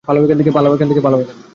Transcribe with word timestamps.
পালাও 0.07 0.23
এখান 0.25 0.87
থেকে! 0.89 1.01